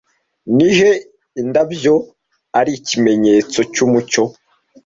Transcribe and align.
Nihe 0.55 0.91
indabyo 1.41 1.95
ari 2.59 2.71
ikimenyetso 2.79 3.59
cyumuco 3.73 4.21